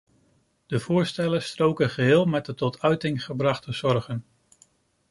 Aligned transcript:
De 0.65 0.79
voorstellen 0.79 1.41
stroken 1.43 1.89
geheel 1.89 2.25
met 2.25 2.45
de 2.45 2.53
tot 2.53 2.81
uiting 2.81 3.25
gebrachte 3.25 3.71
zorgen. 3.71 4.25